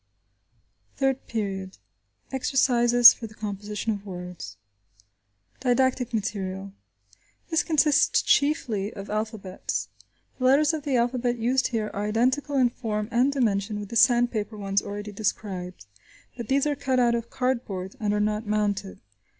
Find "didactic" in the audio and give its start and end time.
5.59-6.11